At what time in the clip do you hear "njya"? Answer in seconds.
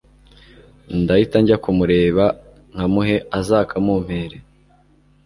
1.41-1.57